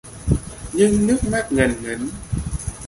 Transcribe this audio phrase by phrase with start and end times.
[0.73, 2.09] nhưng nước mắt ngần ngấn